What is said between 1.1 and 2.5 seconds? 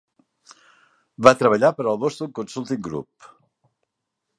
Va treballar per al Boston